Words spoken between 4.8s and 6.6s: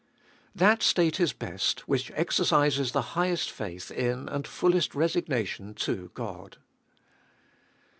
resignation to God."